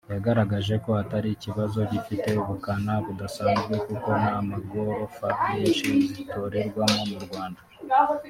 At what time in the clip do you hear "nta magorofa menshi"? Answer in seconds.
4.21-5.87